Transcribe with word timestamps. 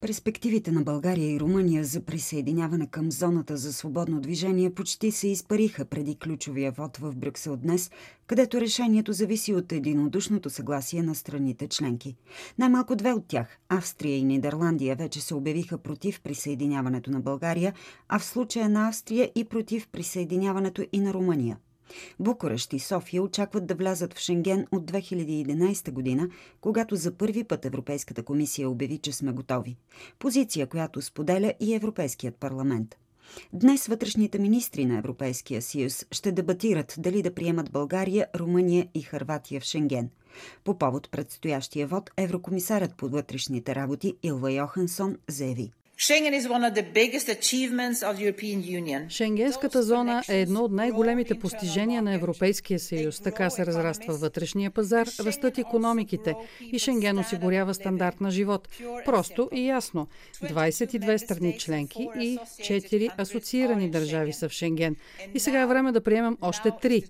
Перспективите 0.00 0.72
на 0.72 0.82
България 0.82 1.30
и 1.30 1.40
Румъния 1.40 1.84
за 1.84 2.00
присъединяване 2.00 2.86
към 2.86 3.12
зоната 3.12 3.56
за 3.56 3.72
свободно 3.72 4.20
движение 4.20 4.74
почти 4.74 5.10
се 5.10 5.28
изпариха 5.28 5.84
преди 5.84 6.14
ключовия 6.14 6.72
вод 6.72 6.96
в 6.96 7.16
Брюксел 7.16 7.56
днес, 7.56 7.90
където 8.26 8.60
решението 8.60 9.12
зависи 9.12 9.54
от 9.54 9.72
единодушното 9.72 10.50
съгласие 10.50 11.02
на 11.02 11.14
страните 11.14 11.68
членки. 11.68 12.16
Най-малко 12.58 12.96
две 12.96 13.12
от 13.12 13.26
тях, 13.28 13.58
Австрия 13.68 14.16
и 14.16 14.24
Нидерландия, 14.24 14.96
вече 14.96 15.20
се 15.20 15.34
обявиха 15.34 15.78
против 15.78 16.20
присъединяването 16.20 17.10
на 17.10 17.20
България, 17.20 17.74
а 18.08 18.18
в 18.18 18.24
случая 18.24 18.68
на 18.68 18.88
Австрия 18.88 19.30
и 19.34 19.44
против 19.44 19.88
присъединяването 19.88 20.84
и 20.92 21.00
на 21.00 21.14
Румъния. 21.14 21.56
Букурещ 22.20 22.72
и 22.72 22.78
София 22.78 23.22
очакват 23.22 23.66
да 23.66 23.74
влязат 23.74 24.14
в 24.14 24.18
Шенген 24.18 24.66
от 24.72 24.90
2011 24.92 25.90
година, 25.90 26.28
когато 26.60 26.96
за 26.96 27.12
първи 27.12 27.44
път 27.44 27.64
Европейската 27.64 28.22
комисия 28.22 28.70
обяви, 28.70 28.98
че 28.98 29.12
сме 29.12 29.32
готови. 29.32 29.76
Позиция, 30.18 30.66
която 30.66 31.02
споделя 31.02 31.54
и 31.60 31.74
Европейският 31.74 32.36
парламент. 32.36 32.96
Днес 33.52 33.86
вътрешните 33.86 34.38
министри 34.38 34.84
на 34.84 34.98
Европейския 34.98 35.62
съюз 35.62 36.06
ще 36.10 36.32
дебатират 36.32 36.94
дали 36.98 37.22
да 37.22 37.34
приемат 37.34 37.72
България, 37.72 38.26
Румъния 38.36 38.88
и 38.94 39.02
Харватия 39.02 39.60
в 39.60 39.64
Шенген. 39.64 40.10
По 40.64 40.78
повод 40.78 41.10
предстоящия 41.10 41.86
вод, 41.86 42.10
еврокомисарят 42.16 42.96
по 42.96 43.08
вътрешните 43.08 43.74
работи 43.74 44.14
Илва 44.22 44.52
Йохансон 44.52 45.16
заяви. 45.28 45.70
Шенгенската 49.08 49.82
зона 49.82 50.22
е 50.28 50.40
едно 50.40 50.60
от 50.64 50.72
най-големите 50.72 51.38
постижения 51.38 52.02
на 52.02 52.14
Европейския 52.14 52.78
съюз. 52.78 53.20
Така 53.20 53.50
се 53.50 53.66
разраства 53.66 54.14
вътрешния 54.14 54.70
пазар, 54.70 55.08
растат 55.20 55.58
економиките 55.58 56.34
и 56.72 56.78
Шенген 56.78 57.18
осигурява 57.18 57.74
стандарт 57.74 58.20
на 58.20 58.30
живот. 58.30 58.68
Просто 59.04 59.48
и 59.52 59.66
ясно. 59.66 60.08
22 60.42 61.16
страни 61.16 61.58
членки 61.58 62.08
и 62.20 62.38
4 62.38 63.20
асоциирани 63.20 63.90
държави 63.90 64.32
са 64.32 64.48
в 64.48 64.52
Шенген. 64.52 64.96
И 65.34 65.40
сега 65.40 65.60
е 65.60 65.66
време 65.66 65.92
да 65.92 66.00
приемем 66.00 66.36
още 66.40 66.70
3. 66.70 67.08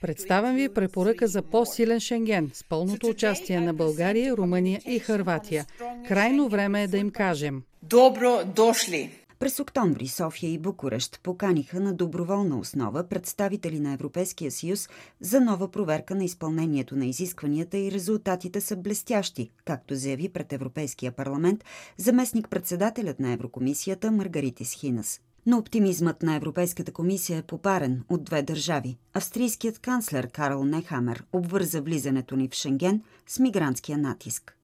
Представям 0.00 0.56
ви 0.56 0.68
препоръка 0.68 1.26
за 1.26 1.42
по-силен 1.42 2.00
Шенген 2.00 2.50
с 2.54 2.64
пълното 2.64 3.06
участие 3.06 3.60
на 3.60 3.74
България, 3.74 4.36
Румъния 4.36 4.80
и 4.86 4.98
Харватия. 4.98 5.66
Крайно 6.08 6.48
време 6.48 6.82
е 6.82 6.88
да 6.88 6.98
им 6.98 7.10
кажем. 7.10 7.62
Добро 7.88 8.44
дошли! 8.56 9.10
През 9.38 9.60
октомври 9.60 10.08
София 10.08 10.52
и 10.52 10.58
Букурещ 10.58 11.20
поканиха 11.22 11.80
на 11.80 11.94
доброволна 11.94 12.58
основа 12.58 13.08
представители 13.08 13.80
на 13.80 13.92
Европейския 13.92 14.50
съюз 14.50 14.88
за 15.20 15.40
нова 15.40 15.70
проверка 15.70 16.14
на 16.14 16.24
изпълнението 16.24 16.96
на 16.96 17.06
изискванията 17.06 17.78
и 17.78 17.92
резултатите 17.92 18.60
са 18.60 18.76
блестящи, 18.76 19.50
както 19.64 19.94
заяви 19.94 20.28
пред 20.28 20.52
Европейския 20.52 21.12
парламент 21.12 21.64
заместник-председателят 21.96 23.20
на 23.20 23.32
Еврокомисията 23.32 24.10
Маргаритис 24.10 24.72
Хинас. 24.72 25.20
Но 25.46 25.58
оптимизмът 25.58 26.22
на 26.22 26.34
Европейската 26.34 26.92
комисия 26.92 27.38
е 27.38 27.42
попарен 27.42 28.02
от 28.08 28.24
две 28.24 28.42
държави. 28.42 28.96
Австрийският 29.14 29.78
канцлер 29.78 30.28
Карл 30.28 30.64
Нехамер 30.64 31.24
обвърза 31.32 31.80
влизането 31.80 32.36
ни 32.36 32.48
в 32.48 32.54
Шенген 32.54 33.02
с 33.26 33.38
мигрантския 33.38 33.98
натиск. 33.98 34.56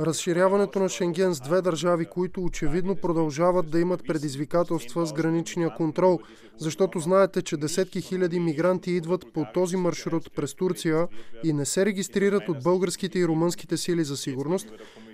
Разширяването 0.00 0.78
на 0.78 0.88
Шенген 0.88 1.34
с 1.34 1.40
две 1.40 1.62
държави, 1.62 2.06
които 2.06 2.44
очевидно 2.44 2.96
продължават 2.96 3.70
да 3.70 3.80
имат 3.80 4.06
предизвикателства 4.06 5.06
с 5.06 5.12
граничния 5.12 5.74
контрол, 5.74 6.20
защото 6.56 6.98
знаете, 6.98 7.42
че 7.42 7.56
десетки 7.56 8.00
хиляди 8.00 8.40
мигранти 8.40 8.90
идват 8.90 9.32
по 9.34 9.46
този 9.54 9.76
маршрут 9.76 10.30
през 10.36 10.54
Турция 10.54 11.08
и 11.44 11.52
не 11.52 11.64
се 11.64 11.86
регистрират 11.86 12.48
от 12.48 12.62
българските 12.62 13.18
и 13.18 13.26
румънските 13.26 13.76
сили 13.76 14.04
за 14.04 14.16
сигурност, 14.16 14.68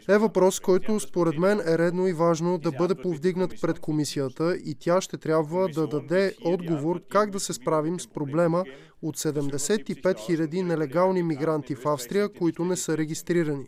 е 0.09 0.19
въпрос, 0.19 0.61
който 0.61 1.01
според 1.01 1.39
мен 1.39 1.61
е 1.61 1.79
редно 1.79 2.09
и 2.09 2.13
важно 2.13 2.59
да 2.59 2.73
бъде 2.73 2.95
повдигнат 2.95 3.61
пред 3.61 3.79
комисията 3.79 4.57
и 4.65 4.75
тя 4.81 5.01
ще 5.01 5.17
трябва 5.17 5.69
да 5.69 5.87
даде 5.87 6.35
отговор 6.45 7.01
как 7.11 7.31
да 7.31 7.41
се 7.41 7.53
справим 7.53 8.01
с 8.01 8.07
проблема 8.07 8.65
от 9.03 9.17
75 9.17 10.03
000 10.03 10.63
нелегални 10.63 11.23
мигранти 11.23 11.75
в 11.75 11.87
Австрия, 11.87 12.29
които 12.29 12.65
не 12.65 12.77
са 12.77 12.99
регистрирани. 12.99 13.67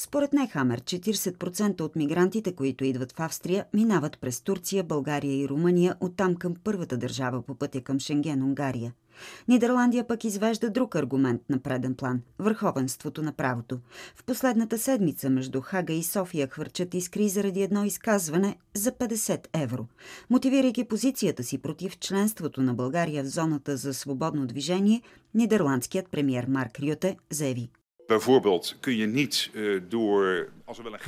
Според 0.00 0.32
Нехамер, 0.32 0.80
40% 0.80 1.80
от 1.80 1.96
мигрантите, 1.96 2.52
които 2.54 2.84
идват 2.84 3.12
в 3.12 3.20
Австрия, 3.20 3.64
минават 3.74 4.18
през 4.20 4.40
Турция, 4.40 4.84
България 4.84 5.36
и 5.40 5.48
Румъния, 5.48 5.96
оттам 6.00 6.36
към 6.36 6.54
първата 6.64 6.96
държава 6.96 7.42
по 7.42 7.54
пътя 7.54 7.80
към 7.80 8.00
Шенген, 8.00 8.42
Унгария. 8.42 8.92
Нидерландия 9.48 10.06
пък 10.06 10.24
извежда 10.24 10.70
друг 10.70 10.94
аргумент 10.94 11.42
на 11.48 11.58
преден 11.58 11.94
план– 11.94 12.22
върховенството 12.38 13.22
на 13.22 13.32
правото. 13.32 13.78
В 14.16 14.24
последната 14.24 14.78
седмица 14.78 15.30
между 15.30 15.60
Хага 15.60 15.92
и 15.92 16.02
София 16.02 16.48
хвърчат 16.48 16.94
искри 16.94 17.28
заради 17.28 17.62
едно 17.62 17.84
изказване 17.84 18.56
за 18.74 18.92
50 18.92 19.46
евро. 19.54 19.86
Мотивирайки 20.30 20.84
позицията 20.84 21.44
си 21.44 21.58
против 21.58 21.98
членството 21.98 22.62
на 22.62 22.74
България 22.74 23.24
в 23.24 23.28
зоната 23.28 23.76
за 23.76 23.94
свободно 23.94 24.46
движение, 24.46 25.02
нидерландският 25.34 26.10
премьер 26.10 26.46
Марк 26.48 26.80
Рюте 26.80 27.16
заяви. 27.30 27.70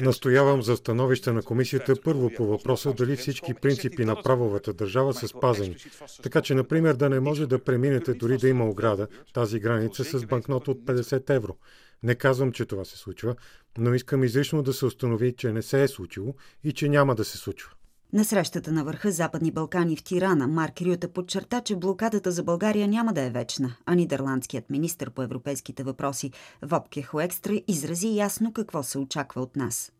Настоявам 0.01 0.63
за 0.63 0.77
становище 0.77 1.33
на 1.33 1.43
комисията 1.43 1.95
първо 2.05 2.31
по 2.37 2.47
въпроса 2.47 2.93
дали 2.93 3.17
всички 3.17 3.55
принципи 3.55 4.05
на 4.05 4.23
правовата 4.23 4.73
държава 4.73 5.15
са 5.15 5.29
спазени. 5.29 5.77
Така 6.23 6.43
че, 6.43 6.55
например, 6.55 6.95
да 6.95 7.11
не 7.11 7.21
може 7.21 7.47
да 7.47 7.59
преминете 7.59 8.15
дори 8.15 8.37
да 8.37 8.49
има 8.49 8.65
ограда 8.65 9.09
тази 9.33 9.61
граница 9.61 10.05
с 10.05 10.27
банкнот 10.27 10.69
от 10.69 10.79
50 10.79 11.31
евро. 11.31 11.57
Не 12.03 12.15
казвам, 12.15 12.53
че 12.53 12.65
това 12.65 12.85
се 12.85 12.99
случва, 12.99 13.37
но 13.79 13.95
искам 13.95 14.25
изрично 14.25 14.63
да 14.63 14.73
се 14.73 14.87
установи, 14.87 15.35
че 15.37 15.53
не 15.53 15.63
се 15.63 15.83
е 15.83 15.89
случило 15.89 16.35
и 16.65 16.73
че 16.73 16.89
няма 16.89 17.15
да 17.15 17.25
се 17.25 17.39
случва. 17.39 17.71
На 18.13 18.25
срещата 18.25 18.73
на 18.73 18.85
върха 18.85 19.13
Западни 19.13 19.51
Балкани 19.51 19.97
в 19.97 20.05
Тирана 20.05 20.47
Марк 20.47 20.83
Рюта 20.83 21.09
подчерта, 21.09 21.61
че 21.61 21.77
блокадата 21.77 22.31
за 22.31 22.43
България 22.43 22.89
няма 22.89 23.13
да 23.13 23.23
е 23.23 23.31
вечна, 23.31 23.77
а 23.87 23.95
нидерландският 23.95 24.71
министр 24.71 25.11
по 25.11 25.23
европейските 25.23 25.83
въпроси 25.83 26.31
Вопке 26.63 27.03
Хоекстра 27.03 27.61
изрази 27.69 28.17
ясно 28.17 28.53
какво 28.53 28.83
се 28.83 28.99
очаква 28.99 29.43
от 29.43 29.57
нас. 29.57 29.93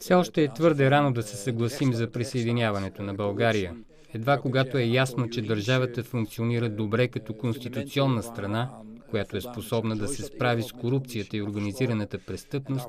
Все 0.00 0.14
още 0.14 0.42
е 0.42 0.54
твърде 0.54 0.90
рано 0.90 1.12
да 1.12 1.22
се 1.22 1.36
съгласим 1.36 1.94
за 1.94 2.10
присъединяването 2.10 3.02
на 3.02 3.14
България. 3.14 3.74
Едва 4.14 4.38
когато 4.38 4.78
е 4.78 4.82
ясно, 4.84 5.30
че 5.30 5.42
държавата 5.42 6.02
функционира 6.02 6.68
добре 6.68 7.08
като 7.08 7.34
конституционна 7.34 8.22
страна, 8.22 8.70
която 9.10 9.36
е 9.36 9.40
способна 9.40 9.96
да 9.96 10.08
се 10.08 10.22
справи 10.22 10.62
с 10.62 10.72
корупцията 10.72 11.36
и 11.36 11.42
организираната 11.42 12.18
престъпност, 12.18 12.88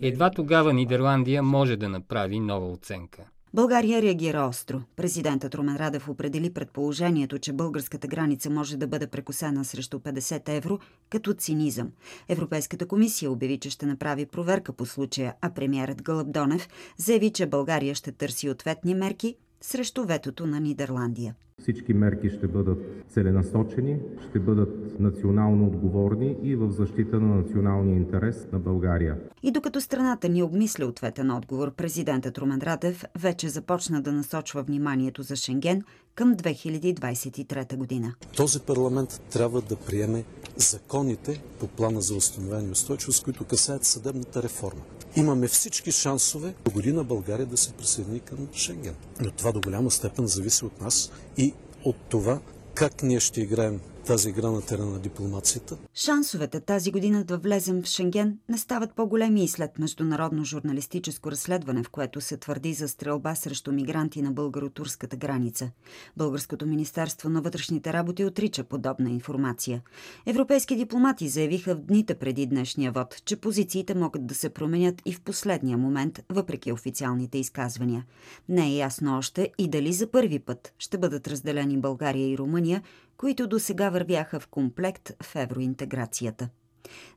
едва 0.00 0.30
тогава 0.30 0.72
Нидерландия 0.72 1.42
може 1.42 1.76
да 1.76 1.88
направи 1.88 2.40
нова 2.40 2.70
оценка. 2.70 3.24
България 3.54 4.02
реагира 4.02 4.46
остро. 4.46 4.80
Президентът 4.96 5.54
Румен 5.54 5.76
Радев 5.76 6.08
определи 6.08 6.52
предположението, 6.52 7.38
че 7.38 7.52
българската 7.52 8.08
граница 8.08 8.50
може 8.50 8.76
да 8.76 8.86
бъде 8.86 9.06
прекусена 9.06 9.64
срещу 9.64 9.98
50 9.98 10.48
евро 10.48 10.78
като 11.10 11.34
цинизъм. 11.34 11.90
Европейската 12.28 12.86
комисия 12.86 13.30
обяви, 13.30 13.58
че 13.58 13.70
ще 13.70 13.86
направи 13.86 14.26
проверка 14.26 14.72
по 14.72 14.86
случая, 14.86 15.34
а 15.40 15.50
премиерът 15.50 16.02
Гълъб 16.02 16.32
Донев 16.32 16.68
заяви, 16.96 17.30
че 17.30 17.46
България 17.46 17.94
ще 17.94 18.12
търси 18.12 18.50
ответни 18.50 18.94
мерки 18.94 19.36
срещу 19.64 20.04
ветото 20.04 20.46
на 20.46 20.60
Нидерландия. 20.60 21.34
Всички 21.62 21.94
мерки 21.94 22.30
ще 22.30 22.48
бъдат 22.48 22.78
целенасочени, 23.10 23.98
ще 24.28 24.38
бъдат 24.38 25.00
национално 25.00 25.66
отговорни 25.66 26.36
и 26.42 26.56
в 26.56 26.70
защита 26.70 27.20
на 27.20 27.34
националния 27.34 27.96
интерес 27.96 28.46
на 28.52 28.58
България. 28.58 29.16
И 29.42 29.50
докато 29.50 29.80
страната 29.80 30.28
ни 30.28 30.42
обмисля 30.42 30.86
ответен 30.86 31.30
отговор, 31.30 31.74
президентът 31.74 32.38
Румен 32.38 32.60
Радев 32.62 33.04
вече 33.18 33.48
започна 33.48 34.02
да 34.02 34.12
насочва 34.12 34.62
вниманието 34.62 35.22
за 35.22 35.36
Шенген 35.36 35.82
към 36.14 36.36
2023 36.36 37.76
година. 37.76 38.14
Този 38.36 38.60
парламент 38.60 39.20
трябва 39.32 39.60
да 39.60 39.76
приеме 39.76 40.24
законите 40.56 41.42
по 41.60 41.66
плана 41.66 42.00
за 42.00 42.14
установение 42.14 42.68
и 42.68 42.72
устойчивост, 42.72 43.24
които 43.24 43.44
касаят 43.44 43.84
съдебната 43.84 44.42
реформа. 44.42 44.82
Имаме 45.16 45.48
всички 45.48 45.92
шансове 45.92 46.54
до 46.64 46.70
година 46.70 47.04
България 47.04 47.46
да 47.46 47.56
се 47.56 47.72
присъедини 47.72 48.20
към 48.20 48.48
Шенген. 48.54 48.94
Но 49.20 49.30
това 49.30 49.52
до 49.52 49.60
голяма 49.60 49.90
степен 49.90 50.26
зависи 50.26 50.64
от 50.64 50.80
нас 50.80 51.10
и 51.36 51.54
от 51.84 51.96
това 52.08 52.40
как 52.74 53.02
ние 53.02 53.20
ще 53.20 53.40
играем 53.40 53.80
тази 54.04 54.28
игра 54.28 54.50
на 54.50 54.62
терена 54.62 54.90
на 54.90 54.98
дипломацията. 54.98 55.76
Шансовете 55.94 56.60
тази 56.60 56.90
година 56.90 57.24
да 57.24 57.38
влезем 57.38 57.82
в 57.82 57.86
Шенген 57.86 58.38
не 58.48 58.58
стават 58.58 58.94
по-големи 58.94 59.44
и 59.44 59.48
след 59.48 59.78
международно 59.78 60.44
журналистическо 60.44 61.30
разследване, 61.30 61.82
в 61.82 61.90
което 61.90 62.20
се 62.20 62.36
твърди 62.36 62.74
за 62.74 62.88
стрелба 62.88 63.34
срещу 63.34 63.72
мигранти 63.72 64.22
на 64.22 64.32
българо-турската 64.32 65.16
граница. 65.16 65.70
Българското 66.16 66.66
министерство 66.66 67.28
на 67.28 67.42
вътрешните 67.42 67.92
работи 67.92 68.24
отрича 68.24 68.64
подобна 68.64 69.10
информация. 69.10 69.82
Европейски 70.26 70.76
дипломати 70.76 71.28
заявиха 71.28 71.74
в 71.74 71.80
дните 71.80 72.14
преди 72.14 72.46
днешния 72.46 72.92
вод, 72.92 73.22
че 73.24 73.36
позициите 73.36 73.94
могат 73.94 74.26
да 74.26 74.34
се 74.34 74.48
променят 74.48 75.02
и 75.04 75.12
в 75.12 75.20
последния 75.20 75.78
момент, 75.78 76.20
въпреки 76.28 76.72
официалните 76.72 77.38
изказвания. 77.38 78.04
Не 78.48 78.66
е 78.66 78.76
ясно 78.76 79.18
още 79.18 79.50
и 79.58 79.68
дали 79.68 79.92
за 79.92 80.06
първи 80.06 80.38
път 80.38 80.72
ще 80.78 80.98
бъдат 80.98 81.28
разделени 81.28 81.80
България 81.80 82.28
и 82.28 82.38
Румъния, 82.38 82.82
които 83.24 83.46
до 83.46 83.58
сега 83.58 83.90
вървяха 83.90 84.40
в 84.40 84.46
комплект 84.46 85.10
в 85.22 85.36
евроинтеграцията. 85.36 86.48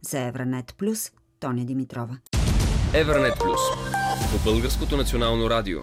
За 0.01 0.19
Евранет 0.19 0.75
Плюс, 0.77 1.11
Тоня 1.39 1.65
Димитрова. 1.65 2.17
Евранет 2.93 3.33
Плюс 3.39 3.59
по 4.31 4.51
Българското 4.51 4.97
национално 4.97 5.49
радио. 5.49 5.79